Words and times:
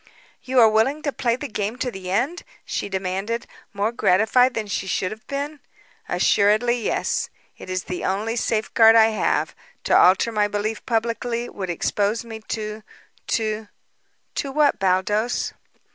"You 0.41 0.59
are 0.59 0.67
willing 0.67 1.03
to 1.03 1.11
play 1.11 1.35
the 1.35 1.47
game 1.47 1.77
to 1.77 1.91
the 1.91 2.09
end?" 2.09 2.41
she 2.65 2.89
demanded, 2.89 3.45
more 3.71 3.91
gratified 3.91 4.55
than 4.55 4.65
she 4.65 4.87
should 4.87 5.11
have 5.11 5.27
been. 5.27 5.59
"Assuredly, 6.09 6.81
yes. 6.81 7.29
It 7.59 7.69
is 7.69 7.83
the 7.83 8.03
only 8.03 8.35
safeguard 8.35 8.95
I 8.95 9.09
have. 9.09 9.53
To 9.83 9.95
alter 9.95 10.31
my 10.31 10.47
belief 10.47 10.83
publicly 10.87 11.49
would 11.49 11.69
expose 11.69 12.25
me 12.25 12.39
to 12.47 12.81
to" 13.27 13.67
"To 14.37 14.51
what, 14.51 14.79
Baldos?" 14.79 15.53